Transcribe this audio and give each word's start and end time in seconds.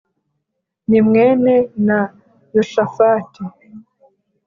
ni 0.89 0.99
mwene 1.07 1.53
na 1.87 1.99
Yoshafati 2.55 3.41